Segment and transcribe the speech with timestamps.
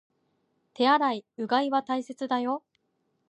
[0.73, 2.63] 手洗い、うがいは大切だよ